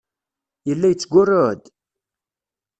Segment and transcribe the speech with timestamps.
[0.67, 1.63] Yella yettgurruɛ-d.